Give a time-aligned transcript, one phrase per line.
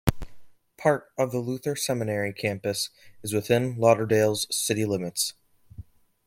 [0.77, 2.89] Part of the Luther Seminary campus
[3.21, 5.33] is within Lauderdale's city limits.